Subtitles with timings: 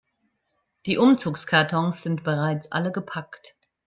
[0.87, 3.55] Die Umzugskartons sind bereits alle gepackt.